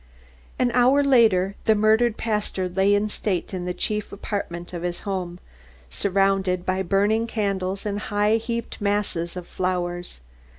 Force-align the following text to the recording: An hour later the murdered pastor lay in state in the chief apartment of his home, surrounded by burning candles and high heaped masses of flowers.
An 0.57 0.71
hour 0.71 1.03
later 1.03 1.53
the 1.65 1.75
murdered 1.75 2.17
pastor 2.17 2.67
lay 2.67 2.95
in 2.95 3.07
state 3.07 3.53
in 3.53 3.65
the 3.65 3.71
chief 3.75 4.11
apartment 4.11 4.73
of 4.73 4.81
his 4.81 5.01
home, 5.01 5.37
surrounded 5.91 6.65
by 6.65 6.81
burning 6.81 7.27
candles 7.27 7.85
and 7.85 7.99
high 7.99 8.37
heaped 8.37 8.81
masses 8.81 9.37
of 9.37 9.45
flowers. 9.45 10.19